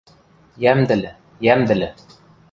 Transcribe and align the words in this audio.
–Йӓмдӹлӹ, 0.63 1.11
йӓмдӹлӹ. 1.45 1.89